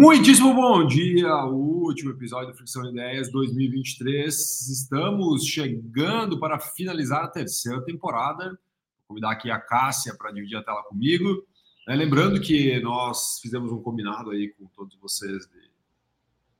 [0.00, 4.34] Muitíssimo bom dia, o último episódio do Fricção Ideias 2023.
[4.70, 8.46] Estamos chegando para finalizar a terceira temporada.
[8.46, 11.44] Vou convidar aqui a Cássia para dividir a tela comigo.
[11.86, 15.70] É, lembrando que nós fizemos um combinado aí com todos vocês de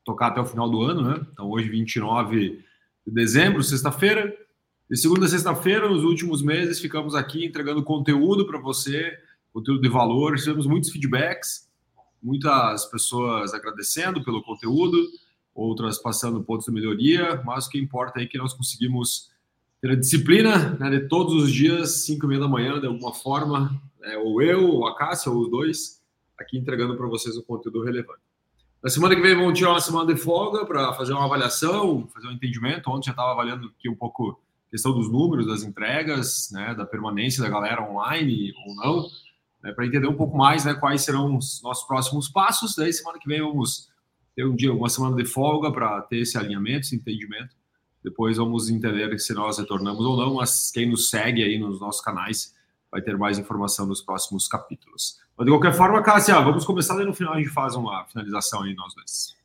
[0.04, 1.26] tocar até o final do ano, né?
[1.32, 2.62] Então, hoje, 29
[3.06, 4.36] de dezembro, sexta-feira.
[4.90, 9.18] De segunda a sexta-feira, nos últimos meses, ficamos aqui entregando conteúdo para você,
[9.50, 10.36] conteúdo de valor.
[10.36, 11.69] Tivemos muitos feedbacks
[12.22, 14.98] muitas pessoas agradecendo pelo conteúdo,
[15.54, 19.30] outras passando pontos de melhoria, mas o que importa é que nós conseguimos
[19.80, 23.14] ter a disciplina né, de todos os dias, 5 e meia da manhã, de alguma
[23.14, 26.02] forma, é, ou eu, ou a Cássia, ou os dois,
[26.38, 28.20] aqui entregando para vocês um conteúdo relevante.
[28.82, 32.28] Na semana que vem vamos tirar uma semana de folga para fazer uma avaliação, fazer
[32.28, 32.90] um entendimento.
[32.90, 36.86] Ontem já estava avaliando aqui um pouco a questão dos números, das entregas, né, da
[36.86, 39.06] permanência da galera online ou não
[39.62, 42.74] né, para entender um pouco mais né, quais serão os nossos próximos passos.
[42.74, 43.88] Daí, semana que vem, vamos
[44.34, 47.54] ter um dia, uma semana de folga para ter esse alinhamento, esse entendimento.
[48.02, 52.00] Depois vamos entender se nós retornamos ou não, mas quem nos segue aí nos nossos
[52.00, 52.54] canais
[52.90, 55.18] vai ter mais informação nos próximos capítulos.
[55.36, 58.62] Mas de qualquer forma, Cássia, vamos começar e no final a gente faz uma finalização
[58.62, 59.36] aí nós dois.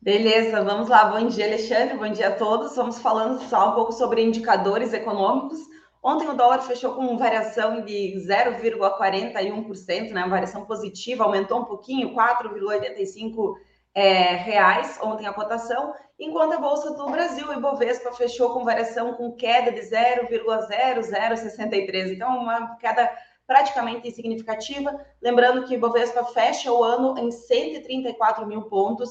[0.00, 1.04] Beleza, vamos lá.
[1.06, 1.96] Bom dia, Alexandre.
[1.96, 2.76] Bom dia a todos.
[2.76, 5.58] Vamos falando só um pouco sobre indicadores econômicos.
[6.06, 10.22] Ontem o dólar fechou com variação de 0,41%, né?
[10.22, 13.56] Uma variação positiva, aumentou um pouquinho, 4,85
[13.92, 19.14] é, reais ontem a cotação, enquanto a Bolsa do Brasil, e Bovespa, fechou com variação
[19.14, 22.12] com queda de 0,0063.
[22.12, 23.10] Então, uma queda
[23.44, 25.04] praticamente insignificativa.
[25.20, 29.10] Lembrando que Bovespa fecha o ano em 134 mil pontos,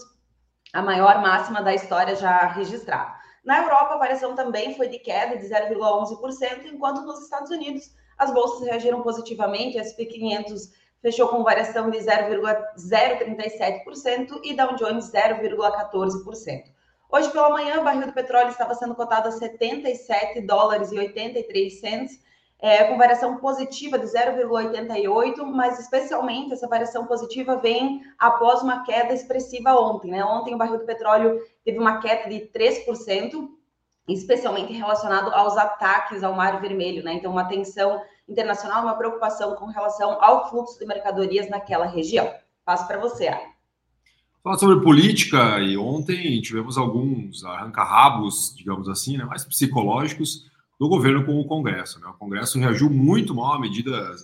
[0.71, 3.24] a maior máxima da história já registrada.
[3.45, 8.33] Na Europa, a variação também foi de queda de 0,11%, enquanto nos Estados Unidos as
[8.33, 16.63] bolsas reagiram positivamente, SP 500 fechou com variação de 0,037% e Dow Jones 0,14%.
[17.11, 21.79] Hoje pela manhã, o barril do petróleo estava sendo cotado a 77 dólares e 83
[21.79, 22.19] cents,
[22.59, 29.13] é, com variação positiva de 0,88, mas especialmente essa variação positiva vem após uma queda
[29.13, 30.09] expressiva ontem.
[30.09, 30.25] Né?
[30.25, 33.49] Ontem o barril do petróleo teve uma queda de 3%,
[34.07, 37.03] especialmente relacionado aos ataques ao Mar Vermelho.
[37.03, 37.15] Né?
[37.15, 42.31] Então, uma tensão internacional, uma preocupação com relação ao fluxo de mercadorias naquela região.
[42.63, 43.55] Passo para você, Ari.
[44.43, 50.45] Falar sobre política, e ontem tivemos alguns arranca-rabos, digamos assim, né, mais psicológicos,
[50.79, 51.99] do governo com o Congresso.
[51.99, 52.07] Né?
[52.07, 53.59] O Congresso reagiu muito mal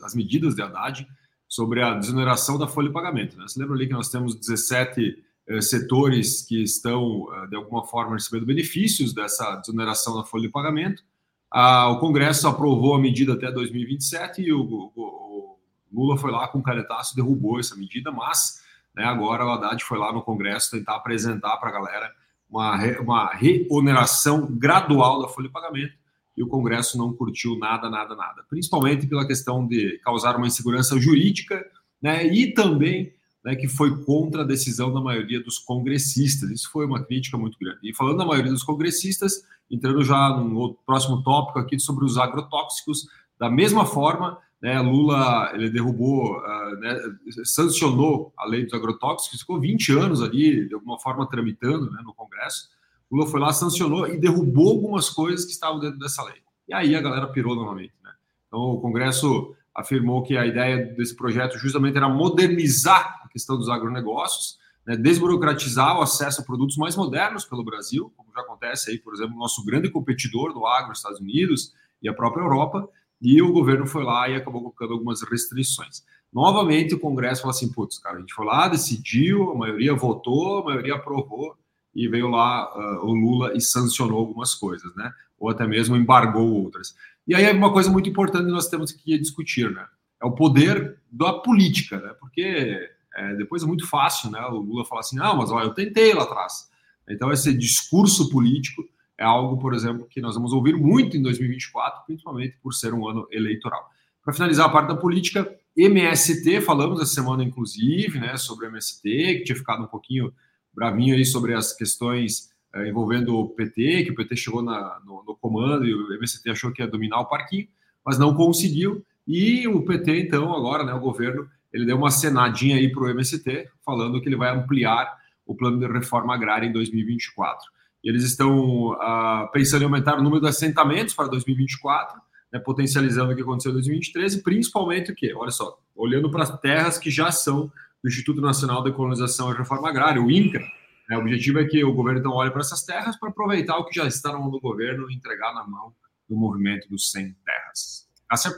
[0.03, 1.07] às medidas de Haddad
[1.47, 3.35] sobre a desoneração da folha de pagamento.
[3.38, 3.47] Né?
[3.47, 5.24] Você lembra ali que nós temos 17 eh,
[5.59, 11.03] setores que estão, eh, de alguma forma, recebendo benefícios dessa desoneração da folha de pagamento.
[11.50, 15.57] Ah, o Congresso aprovou a medida até 2027 e o, o, o
[15.91, 18.62] Lula foi lá com um canetaço derrubou essa medida, mas
[18.95, 22.12] né, agora o Haddad foi lá no Congresso tentar apresentar para a galera
[22.50, 25.94] uma, uma reoneração gradual da folha de pagamento
[26.38, 30.97] e o Congresso não curtiu nada, nada, nada, principalmente pela questão de causar uma insegurança
[30.97, 31.66] jurídica,
[32.01, 33.13] né, e também
[33.44, 36.50] né, que foi contra a decisão da maioria dos congressistas.
[36.52, 37.79] Isso foi uma crítica muito grande.
[37.84, 43.07] E falando da maioria dos congressistas, entrando já no próximo tópico aqui sobre os agrotóxicos,
[43.40, 46.96] da mesma forma, né, Lula ele derrubou, uh, né,
[47.44, 52.13] sancionou a lei dos agrotóxicos, ficou 20 anos ali, de alguma forma, tramitando né, no
[52.13, 52.69] Congresso.
[53.12, 56.41] Lula foi lá, sancionou e derrubou algumas coisas que estavam dentro dessa lei.
[56.69, 57.94] E aí a galera pirou novamente.
[58.03, 58.12] Né?
[58.47, 63.69] Então o Congresso afirmou que a ideia desse projeto justamente era modernizar a questão dos
[63.69, 68.97] agronegócios, né, desburocratizar o acesso a produtos mais modernos pelo Brasil, como já acontece aí,
[68.97, 72.87] por exemplo, nosso grande competidor do agro, Estados Unidos e a própria Europa,
[73.21, 76.03] e o governo foi lá e acabou colocando algumas restrições.
[76.33, 80.59] Novamente, o Congresso falou assim: putz, cara, a gente foi lá, decidiu, a maioria votou,
[80.59, 81.56] a maioria aprovou,
[81.94, 85.13] e veio lá uh, o Lula e sancionou algumas coisas, né?
[85.38, 86.95] Ou até mesmo embargou outras.
[87.27, 89.85] E aí é uma coisa muito importante que nós temos que discutir, né?
[90.21, 92.13] É o poder da política, né?
[92.19, 94.39] Porque é, depois é muito fácil, né?
[94.47, 96.69] O Lula falar assim, ah, mas olha, eu tentei lá atrás.
[97.09, 98.83] Então esse discurso político
[99.18, 103.07] é algo, por exemplo, que nós vamos ouvir muito em 2024, principalmente por ser um
[103.07, 103.89] ano eleitoral.
[104.24, 109.44] Para finalizar a parte da política, MST, falamos essa semana, inclusive, né, sobre MST, que
[109.44, 110.33] tinha ficado um pouquinho
[110.74, 112.50] bravinho aí sobre as questões
[112.88, 116.71] envolvendo o PT, que o PT chegou na, no, no, comando e o MST achou
[116.71, 117.68] que ia dominar o parquinho,
[118.06, 119.06] mas não conseguiu.
[119.27, 123.09] E o PT, então, agora, né, o governo, ele deu uma cenadinha aí para o
[123.09, 127.59] MST, falando que ele vai ampliar o plano de reforma agrária em 2024.
[128.03, 132.19] E eles estão uh, pensando em aumentar o número de assentamentos para 2024,
[132.51, 135.33] né, potencializando o que aconteceu em 2023, e principalmente o quê?
[135.35, 137.71] Olha só, olhando para as terras que já são
[138.03, 140.65] do Instituto Nacional de Colonização e Reforma Agrária, o INCRA.
[141.12, 143.84] É, o objetivo é que o governo então olhe para essas terras para aproveitar o
[143.84, 145.94] que já está na mão do governo e entregar na mão
[146.30, 148.08] do movimento dos sem terras.
[148.30, 148.52] Cássia?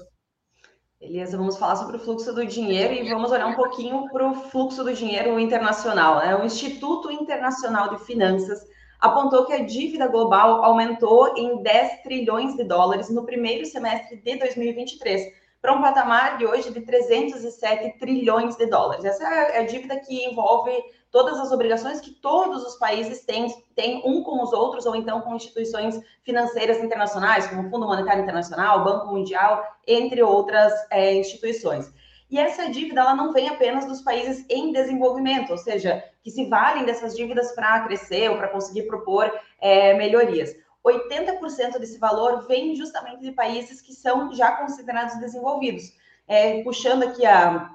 [0.99, 4.35] Beleza, vamos falar sobre o fluxo do dinheiro e vamos olhar um pouquinho para o
[4.35, 6.19] fluxo do dinheiro internacional.
[6.19, 6.35] Né?
[6.35, 8.59] O Instituto Internacional de Finanças
[9.01, 14.37] apontou que a dívida global aumentou em 10 trilhões de dólares no primeiro semestre de
[14.37, 15.23] 2023
[15.59, 19.03] para um patamar de hoje de 307 trilhões de dólares.
[19.03, 20.71] Essa é a dívida que envolve
[21.13, 25.21] todas as obrigações que todos os países têm, têm um com os outros, ou então
[25.21, 31.13] com instituições financeiras internacionais, como o Fundo Monetário Internacional, o Banco Mundial, entre outras é,
[31.13, 31.93] instituições.
[32.31, 36.49] E essa dívida ela não vem apenas dos países em desenvolvimento, ou seja, que se
[36.49, 39.31] valem dessas dívidas para crescer ou para conseguir propor
[39.61, 40.55] é, melhorias.
[40.83, 45.93] 80% desse valor vem justamente de países que são já considerados desenvolvidos.
[46.27, 47.69] É, puxando aqui a,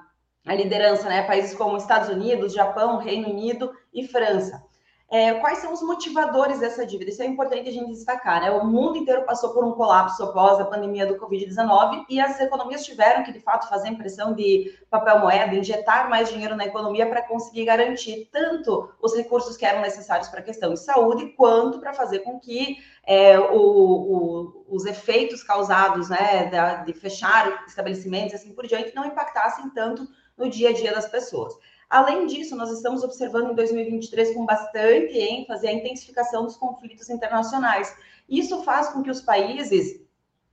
[0.49, 1.21] a liderança, né?
[1.21, 4.67] Países como Estados Unidos, Japão, Reino Unido e França.
[5.11, 7.11] É, quais são os motivadores dessa dívida?
[7.11, 8.51] Isso é importante a gente destacar, né?
[8.51, 12.83] O mundo inteiro passou por um colapso após a pandemia do Covid-19 e as economias
[12.83, 17.23] tiveram que, de fato, fazer impressão de papel moeda, injetar mais dinheiro na economia para
[17.23, 21.93] conseguir garantir tanto os recursos que eram necessários para a questão de saúde, quanto para
[21.93, 28.35] fazer com que é, o, o, os efeitos causados, né, de, de fechar estabelecimentos e
[28.35, 30.07] assim por diante, não impactassem tanto
[30.39, 31.53] no dia a dia das pessoas.
[31.89, 37.95] Além disso, nós estamos observando em 2023 com bastante ênfase a intensificação dos conflitos internacionais.
[38.27, 39.99] Isso faz com que os países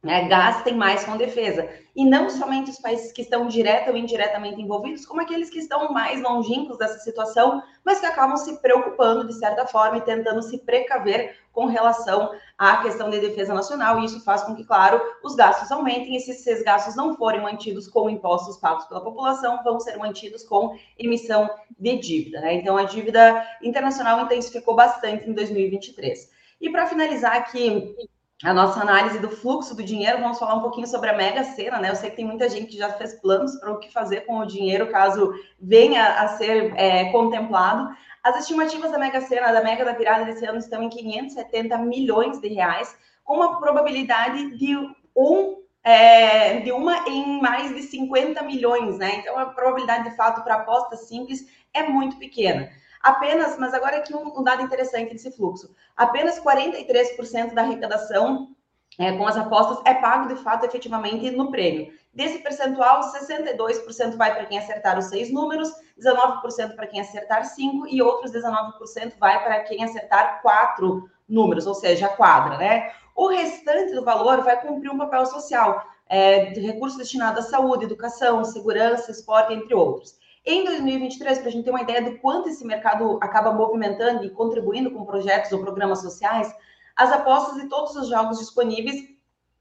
[0.06, 1.68] né, gastem mais com defesa.
[1.94, 5.92] E não somente os países que estão direta ou indiretamente envolvidos, como aqueles que estão
[5.92, 10.58] mais longínquos dessa situação, mas que acabam se preocupando de certa forma e tentando se
[10.58, 13.98] precaver com relação à questão de defesa nacional.
[13.98, 16.14] E isso faz com que, claro, os gastos aumentem.
[16.14, 20.44] E se esses gastos não forem mantidos com impostos pagos pela população, vão ser mantidos
[20.44, 22.40] com emissão de dívida.
[22.42, 22.54] Né?
[22.54, 26.30] Então, a dívida internacional intensificou bastante em 2023.
[26.60, 27.96] E para finalizar aqui
[28.44, 31.78] a nossa análise do fluxo do dinheiro, vamos falar um pouquinho sobre a Mega Sena,
[31.78, 31.90] né?
[31.90, 34.38] Eu sei que tem muita gente que já fez planos para o que fazer com
[34.38, 37.96] o dinheiro caso venha a ser é, contemplado.
[38.22, 42.38] As estimativas da Mega Sena, da Mega da Virada desse ano, estão em 570 milhões
[42.38, 42.94] de reais,
[43.24, 44.76] com uma probabilidade de
[45.16, 49.16] um é, de uma em mais de 50 milhões, né?
[49.16, 52.68] Então a probabilidade de fato para aposta simples é muito pequena.
[53.06, 58.48] Apenas, mas agora aqui um, um dado interessante desse fluxo: apenas 43% da arrecadação
[58.98, 61.92] é, com as apostas é pago de fato efetivamente no prêmio.
[62.12, 67.86] Desse percentual, 62% vai para quem acertar os seis números, 19% para quem acertar cinco
[67.86, 72.90] e outros 19% vai para quem acertar quatro números, ou seja, a quadra, né?
[73.14, 77.84] O restante do valor vai cumprir um papel social, é, de recursos destinados à saúde,
[77.84, 80.18] educação, segurança, esporte, entre outros.
[80.48, 84.30] Em 2023, para a gente ter uma ideia do quanto esse mercado acaba movimentando e
[84.30, 86.54] contribuindo com projetos ou programas sociais,
[86.94, 89.08] as apostas de todos os jogos disponíveis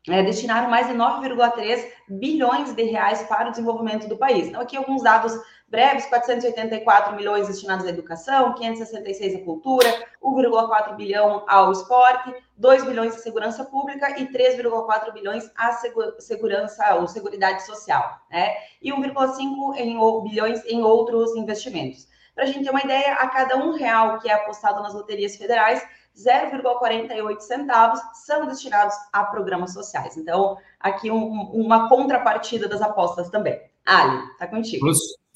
[0.08, 4.48] é, destinaram mais de 9,3 bilhões de reais para o desenvolvimento do país.
[4.48, 5.34] Então, aqui alguns dados
[5.68, 9.90] breves, 484 milhões destinados à educação, 566 à cultura,
[10.22, 15.72] 1,4 bilhão ao esporte, 2 bilhões à segurança pública e 3,4 bilhões à
[16.20, 18.56] segurança ou seguridade social, né?
[18.82, 22.08] E 1,5 bilhões em outros investimentos.
[22.34, 25.38] Para a gente ter uma ideia, a cada um real que é apostado nas loterias
[25.38, 25.82] federais,
[26.16, 30.18] 0,48 centavos são destinados a programas sociais.
[30.18, 33.62] Então, aqui um, uma contrapartida das apostas também.
[33.86, 34.86] Ali, tá contigo.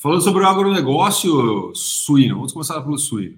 [0.02, 3.38] Falando sobre o agronegócio suíno, vamos começar pelo suíno.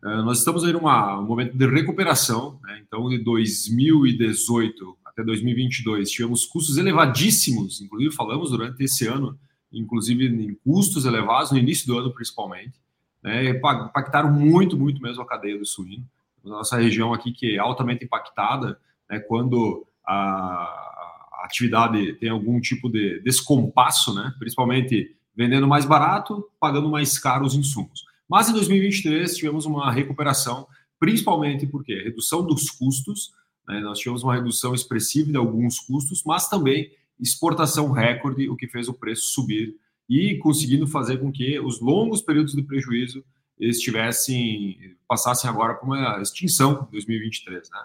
[0.00, 0.82] Uh, nós estamos aí num
[1.22, 2.80] momento de recuperação, né?
[2.86, 9.36] então de 2018 até 2022 tivemos custos elevadíssimos, inclusive falamos durante esse ano,
[9.72, 12.74] inclusive em custos elevados no início do ano principalmente,
[13.20, 13.50] né?
[13.50, 16.06] impactaram muito, muito mesmo a cadeia do suíno.
[16.44, 18.78] Nossa região aqui que é altamente impactada,
[19.10, 19.18] né?
[19.18, 24.32] quando a, a atividade tem algum tipo de descompasso, né?
[24.38, 28.04] principalmente vendendo mais barato, pagando mais caro os insumos.
[28.28, 30.66] Mas em 2023 tivemos uma recuperação,
[30.98, 33.30] principalmente porque redução dos custos,
[33.68, 36.90] né, nós tivemos uma redução expressiva de alguns custos, mas também
[37.20, 39.76] exportação recorde, o que fez o preço subir
[40.10, 43.24] e conseguindo fazer com que os longos períodos de prejuízo
[43.60, 47.80] estivessem passassem agora por uma extinção em 2023, né?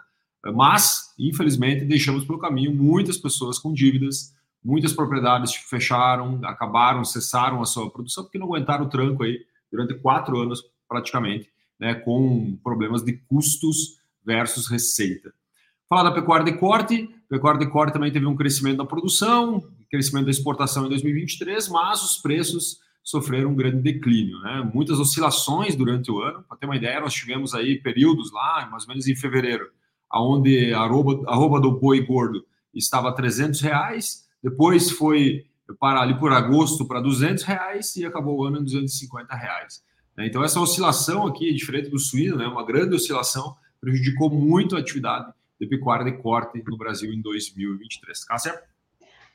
[0.55, 7.65] Mas, infelizmente, deixamos pelo caminho muitas pessoas com dívidas, Muitas propriedades fecharam, acabaram, cessaram a
[7.65, 13.03] sua produção porque não aguentaram o tranco aí durante quatro anos praticamente, né, com problemas
[13.03, 15.33] de custos versus receita.
[15.89, 20.25] Falar da pecuária de corte, pecuária de corte também teve um crescimento da produção, crescimento
[20.25, 24.67] da exportação em 2023, mas os preços sofreram um grande declínio, né?
[24.73, 26.43] Muitas oscilações durante o ano.
[26.47, 29.69] Para ter uma ideia, nós tivemos aí períodos lá, mais ou menos em fevereiro,
[30.09, 32.43] aonde a arroba, arroba do boi gordo
[32.73, 35.45] estava a 300 reais, depois foi
[35.79, 39.83] para ali por agosto para 200 reais e acabou o ano em 250 reais.
[40.17, 40.27] Né?
[40.27, 45.31] Então essa oscilação aqui, diferente do suíno, né, uma grande oscilação, prejudicou muito a atividade
[45.59, 48.25] de pecuária de corte no Brasil em 2023.
[48.25, 48.61] Cássia?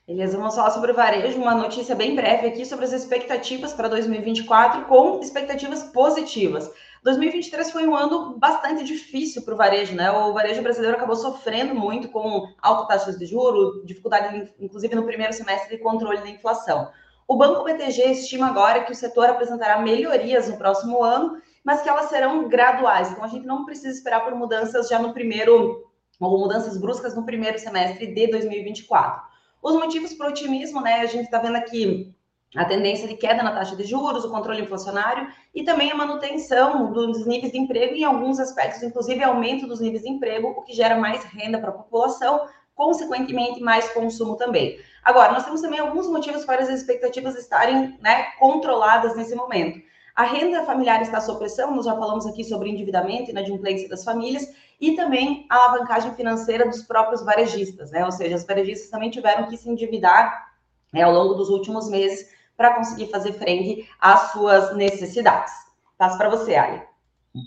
[0.07, 3.89] Beleza, vamos falar sobre o varejo, uma notícia bem breve aqui sobre as expectativas para
[3.89, 6.71] 2024, com expectativas positivas.
[7.03, 10.11] 2023 foi um ano bastante difícil para o varejo, né?
[10.11, 15.33] O varejo brasileiro acabou sofrendo muito com alta taxa de juros, dificuldade, inclusive, no primeiro
[15.33, 16.91] semestre de controle da inflação.
[17.27, 21.89] O Banco BTG estima agora que o setor apresentará melhorias no próximo ano, mas que
[21.89, 23.11] elas serão graduais.
[23.11, 25.85] Então, a gente não precisa esperar por mudanças já no primeiro,
[26.19, 29.23] ou mudanças bruscas no primeiro semestre de 2024.
[29.63, 31.01] Os motivos para o otimismo, né?
[31.01, 32.15] A gente está vendo aqui
[32.57, 36.93] a tendência de queda na taxa de juros, o controle inflacionário e também a manutenção
[36.93, 40.73] dos níveis de emprego em alguns aspectos, inclusive aumento dos níveis de emprego, o que
[40.73, 44.79] gera mais renda para a população, consequentemente mais consumo também.
[45.05, 49.79] Agora, nós temos também alguns motivos para as expectativas estarem né, controladas nesse momento.
[50.15, 54.05] A renda familiar está sob pressão, nós já falamos aqui sobre endividamento e inadimplência das
[54.05, 54.47] famílias,
[54.81, 58.05] e também a alavancagem financeira dos próprios varejistas, né?
[58.05, 60.49] Ou seja, os varejistas também tiveram que se endividar
[60.93, 65.51] né, ao longo dos últimos meses para conseguir fazer frente às suas necessidades.
[65.97, 66.83] Passo para você, Ali.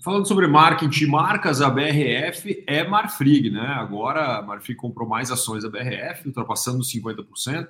[0.03, 3.75] Falando sobre marketing marcas, a BRF é Marfrig, né?
[3.77, 7.67] Agora a Marfrig comprou mais ações da BRF, ultrapassando 50%.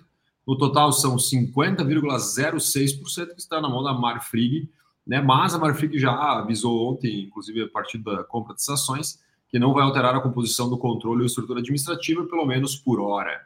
[0.48, 4.69] No total são 50,06% que está na mão da Marfrig
[5.05, 5.21] né?
[5.21, 9.19] Mas a Marfrig já avisou ontem, inclusive a partir da compra dessas ações,
[9.50, 13.41] que não vai alterar a composição do controle e estrutura administrativa, pelo menos por hora.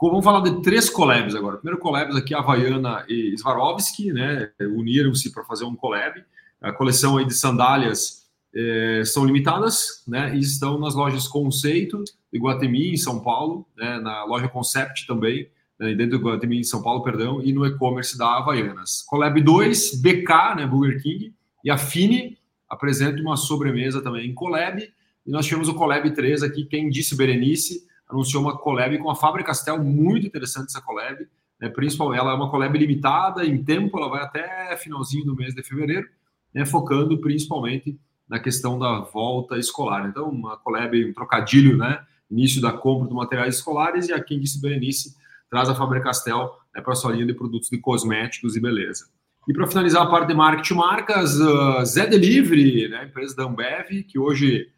[0.00, 1.56] Vamos falar de três collabs agora.
[1.56, 4.50] Primeiro collabs aqui, Havaiana e Swarovski, né?
[4.60, 6.24] Uniram-se para fazer um collab.
[6.60, 10.34] A coleção aí de sandálias eh, são limitadas, né?
[10.36, 13.98] E estão nas lojas Conceito, de Guatemi, em São Paulo, né?
[13.98, 18.18] na loja Concept também, né, dentro do Guatemi em São Paulo, perdão, e no e-commerce
[18.18, 19.02] da Havaianas.
[19.02, 22.36] Collab 2, BK, né, Burger King, e a Fini
[22.68, 24.82] apresenta uma sobremesa também em Collab,
[25.26, 29.14] e nós tivemos o Collab 3 aqui, quem disse Berenice, anunciou uma collab com a
[29.14, 31.26] Fábrica Castel, muito interessante essa collab,
[31.60, 35.54] né, principalmente, ela é uma collab limitada em tempo, ela vai até finalzinho do mês
[35.54, 36.08] de fevereiro,
[36.54, 37.98] né, focando principalmente
[38.28, 40.08] na questão da volta escolar.
[40.08, 42.00] Então, uma collab, um trocadilho, né,
[42.30, 45.16] início da compra de materiais escolares, e a quem disse Berenice,
[45.50, 49.06] traz a Faber Castell né, para sua linha de produtos de cosméticos e beleza.
[49.48, 54.04] E para finalizar a parte de marketing marcas, uh, Zé Delivery, né, empresa da Ambev,
[54.06, 54.68] que hoje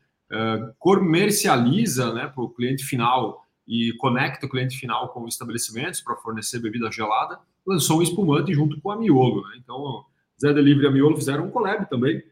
[0.79, 6.59] comercializa né, para o cliente final e conecta o cliente final com estabelecimentos para fornecer
[6.59, 9.43] bebida gelada, lançou um espumante junto com a Miolo.
[9.49, 9.61] Né?
[9.63, 10.05] Então,
[10.41, 12.23] Zé Delivery e a Miolo fizeram um collab também,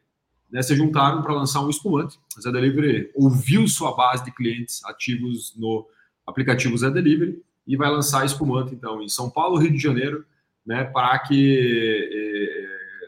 [0.51, 2.19] né, se juntaram para lançar um espumante.
[2.37, 5.87] A Zé Delivery ouviu sua base de clientes ativos no
[6.27, 10.25] aplicativo Zé Delivery e vai lançar espumante, então, em São Paulo, Rio de Janeiro,
[10.65, 12.09] né, para que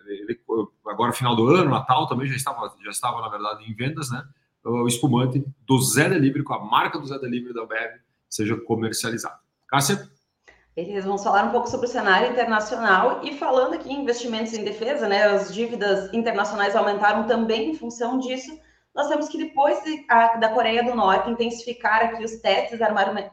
[0.06, 0.40] eh, ele,
[0.86, 4.22] agora final do ano, Natal também já estava, já estava, na verdade, em vendas, né,
[4.64, 9.38] o espumante do Zé Delivery, com a marca do Zé Delivery da Bev, seja comercializado.
[9.68, 10.08] Cássia?
[10.74, 14.64] Beleza, vamos falar um pouco sobre o cenário internacional e falando aqui em investimentos em
[14.64, 18.58] defesa, né, as dívidas internacionais aumentaram também em função disso,
[18.94, 22.80] nós temos que depois de, a, da Coreia do Norte intensificar aqui os testes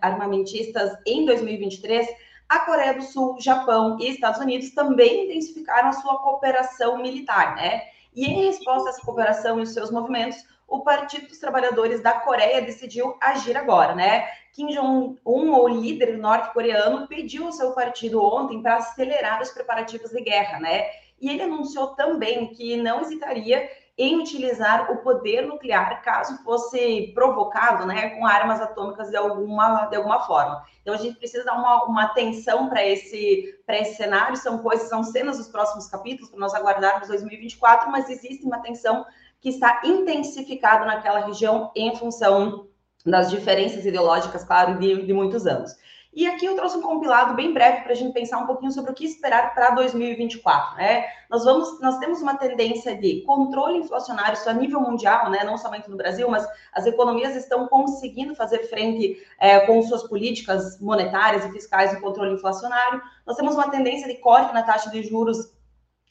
[0.02, 2.08] armamentistas em 2023,
[2.48, 7.82] a Coreia do Sul, Japão e Estados Unidos também intensificaram a sua cooperação militar, né?
[8.16, 12.14] E em resposta a essa cooperação e os seus movimentos, o Partido dos Trabalhadores da
[12.14, 14.28] Coreia decidiu agir agora, né?
[14.54, 20.22] Kim Jong-un, o líder norte-coreano, pediu ao seu partido ontem para acelerar os preparativos de
[20.22, 20.88] guerra, né?
[21.22, 27.88] E ele anunciou também que não hesitaria em utilizar o poder nuclear caso fosse provocado
[27.88, 30.64] né, com armas atômicas de alguma, de alguma forma.
[30.84, 35.04] Então a gente precisa dar uma, uma atenção para esse, esse cenário, são coisas, são
[35.04, 39.04] cenas dos próximos capítulos para nós aguardarmos 2024, mas existe uma tensão
[39.40, 42.68] que está intensificada naquela região em função
[43.06, 45.72] das diferenças ideológicas, claro, de, de muitos anos.
[46.18, 48.90] E aqui eu trouxe um compilado bem breve para a gente pensar um pouquinho sobre
[48.90, 50.76] o que esperar para 2024.
[50.76, 51.06] Né?
[51.30, 55.44] Nós vamos, nós temos uma tendência de controle inflacionário isso a nível mundial, né?
[55.44, 60.82] não somente no Brasil, mas as economias estão conseguindo fazer frente é, com suas políticas
[60.82, 63.00] monetárias e fiscais no controle inflacionário.
[63.24, 65.56] Nós temos uma tendência de corte na taxa de juros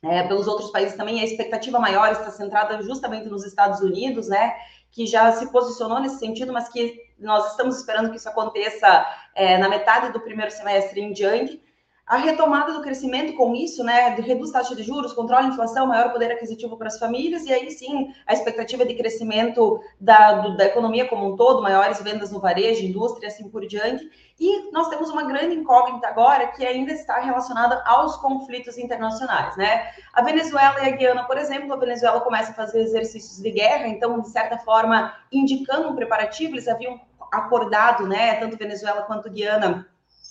[0.02, 1.20] é, pelos outros países também.
[1.20, 4.54] A expectativa maior está centrada justamente nos Estados Unidos, né?
[4.96, 9.58] que já se posicionou nesse sentido, mas que nós estamos esperando que isso aconteça é,
[9.58, 11.60] na metade do primeiro semestre em diante.
[12.06, 16.12] a retomada do crescimento com isso, né, reduz taxa de juros, controla a inflação, maior
[16.12, 20.64] poder aquisitivo para as famílias, e aí sim a expectativa de crescimento da, do, da
[20.64, 24.08] economia como um todo, maiores vendas no varejo, indústria, assim por diante.
[24.38, 29.90] E nós temos uma grande incógnita agora que ainda está relacionada aos conflitos internacionais, né?
[30.12, 33.88] A Venezuela e a Guiana, por exemplo, a Venezuela começa a fazer exercícios de guerra,
[33.88, 37.00] então, de certa forma, indicando um preparativo, eles haviam
[37.32, 39.88] acordado, né, tanto Venezuela quanto Guiana,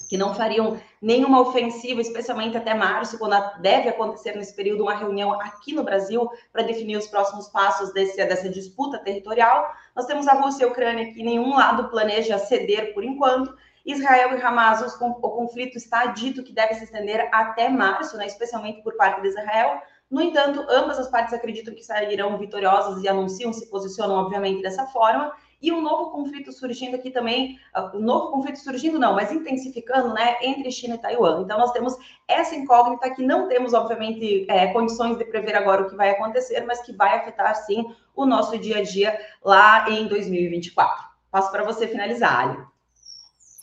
[0.07, 5.33] que não fariam nenhuma ofensiva, especialmente até março, quando deve acontecer nesse período uma reunião
[5.41, 9.74] aqui no Brasil para definir os próximos passos desse, dessa disputa territorial.
[9.95, 13.55] Nós temos a Rússia e a Ucrânia que nenhum lado planeja ceder por enquanto.
[13.86, 18.82] Israel e Hamas, o conflito está dito que deve se estender até março, né, especialmente
[18.82, 19.80] por parte de Israel.
[20.10, 24.86] No entanto, ambas as partes acreditam que sairão vitoriosas e anunciam, se posicionam, obviamente, dessa
[24.88, 29.32] forma e um novo conflito surgindo aqui também, uh, um novo conflito surgindo não, mas
[29.32, 31.42] intensificando, né, entre China e Taiwan.
[31.42, 31.96] Então nós temos
[32.27, 36.62] essa incógnita que não temos, obviamente, é, condições de prever agora o que vai acontecer,
[36.65, 41.06] mas que vai afetar sim o nosso dia a dia lá em 2024.
[41.32, 42.75] Passo para você finalizar, Ali.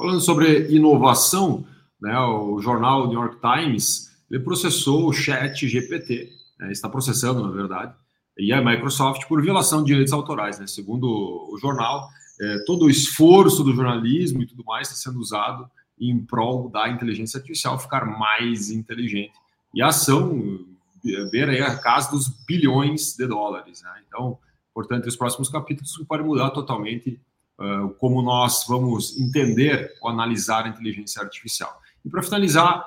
[0.03, 1.65] Falando sobre inovação,
[2.01, 6.29] né, o jornal New York Times ele processou o Chat GPT,
[6.59, 7.95] né, está processando, na verdade,
[8.37, 10.59] e a Microsoft por violação de direitos autorais.
[10.59, 10.67] Né?
[10.67, 12.09] Segundo o jornal,
[12.41, 16.89] é, todo o esforço do jornalismo e tudo mais está sendo usado em prol da
[16.89, 19.35] inteligência artificial ficar mais inteligente.
[19.73, 20.67] E a ação
[21.31, 23.83] beira aí a casa dos bilhões de dólares.
[23.85, 24.03] Né?
[24.09, 24.37] Então,
[24.75, 27.21] portanto, os próximos capítulos podem mudar totalmente
[27.99, 31.81] como nós vamos entender ou analisar a inteligência artificial.
[32.05, 32.85] E para finalizar,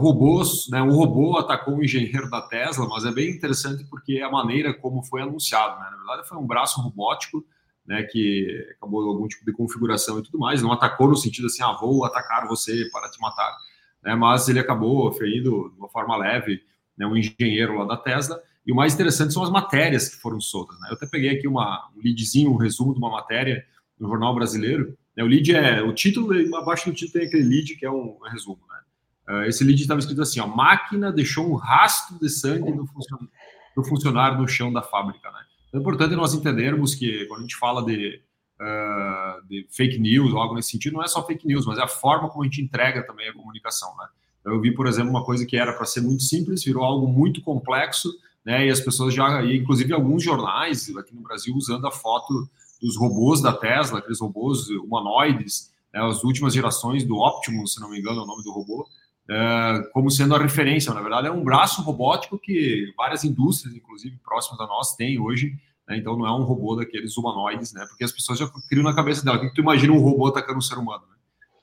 [0.00, 0.82] robôs, né?
[0.82, 5.02] Um robô atacou um engenheiro da Tesla, mas é bem interessante porque a maneira como
[5.02, 5.90] foi anunciado, né?
[5.90, 7.44] Na verdade, foi um braço robótico,
[7.86, 8.02] né?
[8.02, 10.62] Que acabou algum tipo de configuração e tudo mais.
[10.62, 13.56] Não atacou no sentido assim, ah, vou atacar você para te matar,
[14.02, 14.14] né?
[14.14, 16.60] Mas ele acabou ferindo de uma forma leve,
[16.98, 17.06] né?
[17.06, 18.40] Um engenheiro lá da Tesla.
[18.66, 20.88] E o mais interessante são as matérias que foram soltas, né?
[20.90, 23.64] Eu até peguei aqui uma, um leadzinho, um resumo de uma matéria
[24.00, 24.96] no jornal brasileiro.
[25.16, 25.22] Né?
[25.22, 28.28] O lead é o título, abaixo do título tem aquele lead que é um, um
[28.30, 28.80] resumo, né?
[29.28, 34.38] Uh, esse lead estava escrito assim: ó, máquina deixou um rastro de sangue do, funcionário
[34.38, 35.30] no chão da fábrica.
[35.30, 35.38] Né?
[35.68, 38.20] Então, é importante nós entendermos que quando a gente fala de,
[38.60, 41.82] uh, de fake news ou algo nesse sentido, não é só fake news, mas é
[41.82, 43.94] a forma como a gente entrega também a comunicação.
[43.98, 44.06] Né?
[44.40, 47.06] Então, eu vi, por exemplo, uma coisa que era para ser muito simples, virou algo
[47.06, 48.10] muito complexo,
[48.44, 48.66] né?
[48.66, 52.48] E as pessoas já, e inclusive alguns jornais aqui no Brasil, usando a foto
[52.80, 56.00] dos robôs da Tesla, aqueles robôs humanoides, né?
[56.00, 58.86] as últimas gerações do Optimus, se não me engano, é o nome do robô,
[59.28, 60.92] é, como sendo a referência.
[60.92, 65.54] Na verdade, é um braço robótico que várias indústrias, inclusive próximas a nós, têm hoje.
[65.88, 65.98] Né?
[65.98, 67.84] Então, não é um robô daqueles humanoides, né?
[67.88, 69.36] Porque as pessoas já criam na cabeça dela.
[69.36, 71.04] O que tu imagina um robô atacando um ser humano?
[71.08, 71.16] Né?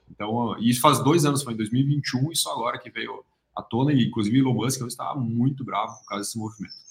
[0.09, 3.23] Então, isso faz dois anos, foi em 2021, e só agora que veio
[3.55, 6.86] à tona, e inclusive Elon Musk está muito bravo por causa desse movimento.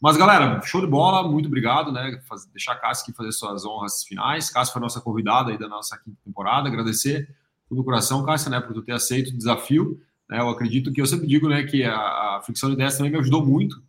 [0.00, 2.18] Mas, galera, show de bola, muito obrigado, né?
[2.26, 4.48] Faz, deixar a Cássia aqui fazer suas honras finais.
[4.48, 6.68] Cássia foi nossa convidada aí da nossa quinta temporada.
[6.68, 7.28] Agradecer
[7.70, 10.00] do coração, Cássia, né, por tu ter aceito o desafio.
[10.28, 10.40] Né?
[10.40, 13.18] Eu acredito que eu sempre digo né, que a, a fricção de ideias também me
[13.18, 13.80] ajudou muito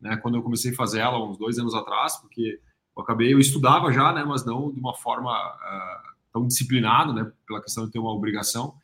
[0.00, 2.60] né, quando eu comecei a fazer ela uns dois anos atrás, porque
[2.96, 7.30] eu acabei, eu estudava já, né, mas não de uma forma uh, tão disciplinada, né,
[7.46, 8.74] pela questão de ter uma obrigação.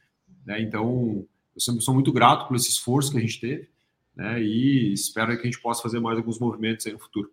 [0.44, 3.75] Né, então, eu sempre sou muito grato por esse esforço que a gente teve
[4.16, 7.30] né, e espero que a gente possa fazer mais alguns movimentos aí no futuro.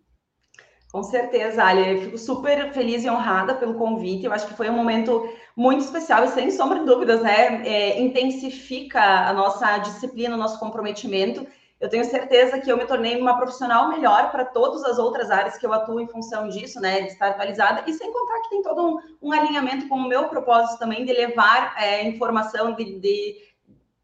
[0.94, 1.90] Com certeza, Ali.
[1.90, 4.26] Eu fico super feliz e honrada pelo convite.
[4.26, 7.66] Eu acho que foi um momento muito especial e, sem sombra de dúvidas, né?
[7.66, 11.44] É, intensifica a nossa disciplina, o nosso comprometimento.
[11.80, 15.58] Eu tenho certeza que eu me tornei uma profissional melhor para todas as outras áreas
[15.58, 17.00] que eu atuo em função disso, né?
[17.00, 17.82] De estar atualizada.
[17.88, 21.12] E sem contar que tem todo um, um alinhamento com o meu propósito também de
[21.12, 23.34] levar é, informação, de, de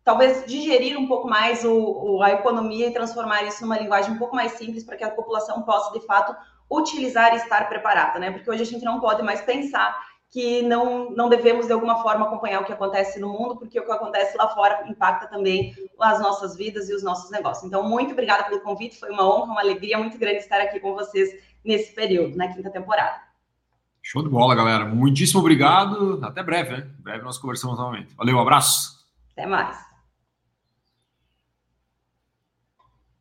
[0.04, 4.18] talvez digerir um pouco mais o, o, a economia e transformar isso numa linguagem um
[4.18, 6.34] pouco mais simples para que a população possa, de fato,
[6.70, 8.30] utilizar e estar preparada, né?
[8.30, 9.98] Porque hoje a gente não pode mais pensar
[10.30, 13.84] que não, não devemos, de alguma forma, acompanhar o que acontece no mundo, porque o
[13.84, 17.66] que acontece lá fora impacta também as nossas vidas e os nossos negócios.
[17.66, 20.94] Então, muito obrigada pelo convite, foi uma honra, uma alegria muito grande estar aqui com
[20.94, 21.30] vocês
[21.64, 23.20] nesse período, na quinta temporada.
[24.02, 24.86] Show de bola, galera.
[24.86, 26.20] Muitíssimo obrigado.
[26.24, 26.90] Até breve, né?
[26.98, 28.14] Em breve nós conversamos novamente.
[28.14, 29.04] Valeu, um abraço.
[29.32, 29.89] Até mais.